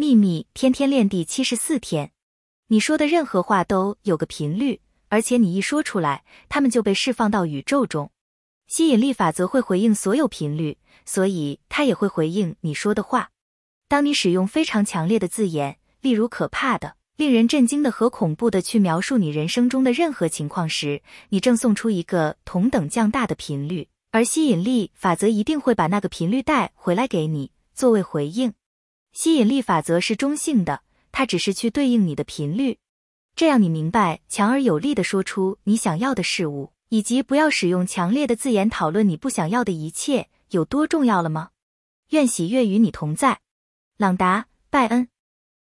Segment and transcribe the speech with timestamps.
[0.00, 2.12] 秘密天天练第七十四天。
[2.68, 8.12] 你说的任何话都有个频率，而且你一说出来，它们就被释放到宇宙中。
[8.68, 13.30] 吸引力法则会回应所有频率，所以它也会回应你说的话。
[13.88, 28.52] 当你使用非常强烈的字眼，例如可怕的、令人震惊的和恐怖的去描述你人生中的任何情况时，你正送出一个同等降大的频率，而吸引力法则一定会把那个频率带回来给你作为回应。
[29.12, 30.82] 吸引力法则是中性的，
[31.12, 32.78] 它只是去对应你的频率。
[33.36, 36.72] 这样你明白强而有力的说出你想要的事物。
[36.90, 41.50] 以及不要使用强烈的字眼讨论你不想要的一切有多重要了吗？
[42.12, 43.40] 愿喜悦与你同在，
[43.98, 45.08] 朗达·拜恩。